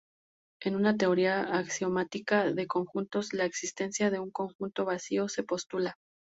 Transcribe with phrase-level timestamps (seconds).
[0.61, 5.95] En una teoría axiomática de conjuntos, la existencia de un conjunto vacío se postula.